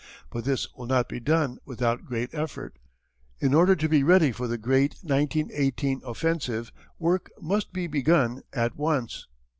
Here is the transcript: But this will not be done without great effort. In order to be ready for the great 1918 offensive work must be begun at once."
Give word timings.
But 0.31 0.45
this 0.45 0.67
will 0.73 0.87
not 0.87 1.07
be 1.07 1.19
done 1.19 1.59
without 1.63 2.05
great 2.07 2.31
effort. 2.33 2.75
In 3.39 3.53
order 3.53 3.75
to 3.75 3.87
be 3.87 4.01
ready 4.01 4.31
for 4.31 4.47
the 4.47 4.57
great 4.57 4.93
1918 5.03 6.01
offensive 6.03 6.71
work 6.97 7.29
must 7.39 7.71
be 7.71 7.85
begun 7.85 8.41
at 8.51 8.75
once." 8.75 9.27